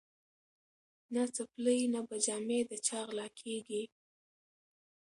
نه 1.13 1.23
څپلۍ 1.35 1.81
نه 1.93 1.99
به 2.07 2.15
جامې 2.25 2.59
د 2.69 2.71
چا 2.87 2.99
غلاکیږي 3.09 3.83